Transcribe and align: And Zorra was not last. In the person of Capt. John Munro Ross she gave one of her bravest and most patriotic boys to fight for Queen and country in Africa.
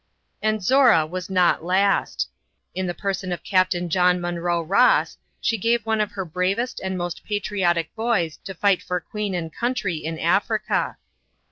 And 0.41 0.63
Zorra 0.63 1.05
was 1.05 1.29
not 1.29 1.63
last. 1.63 2.27
In 2.73 2.87
the 2.87 2.95
person 2.95 3.31
of 3.31 3.43
Capt. 3.43 3.75
John 3.89 4.19
Munro 4.19 4.63
Ross 4.63 5.15
she 5.39 5.59
gave 5.59 5.85
one 5.85 6.01
of 6.01 6.13
her 6.13 6.25
bravest 6.25 6.81
and 6.83 6.97
most 6.97 7.23
patriotic 7.23 7.93
boys 7.95 8.37
to 8.45 8.55
fight 8.55 8.81
for 8.81 8.99
Queen 8.99 9.35
and 9.35 9.53
country 9.53 9.97
in 9.97 10.17
Africa. 10.17 10.97